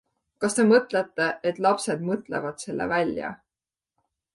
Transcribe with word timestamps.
Kas 0.45 0.55
te 0.59 0.63
mõtlete, 0.69 1.29
et 1.51 1.61
lapsed 1.67 2.03
mõtlevad 2.11 2.67
selle 2.67 2.93
välja? 2.97 3.35